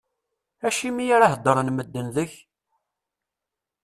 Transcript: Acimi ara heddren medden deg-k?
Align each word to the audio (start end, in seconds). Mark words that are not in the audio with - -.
Acimi 0.67 1.05
ara 1.15 1.31
heddren 1.33 1.69
medden 1.75 2.07
deg-k? 2.15 2.33